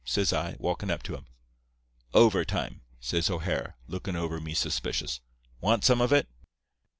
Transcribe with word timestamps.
says 0.03 0.33
I, 0.33 0.55
walkin' 0.57 0.89
up 0.89 1.03
to 1.03 1.13
him. 1.15 1.27
"'Overtime,' 2.15 2.81
says 2.99 3.29
O'Hara, 3.29 3.75
lookin' 3.87 4.15
over 4.15 4.39
me 4.39 4.55
suspicious. 4.55 5.19
'Want 5.59 5.83
some 5.83 6.01
of 6.01 6.11
it? 6.11 6.27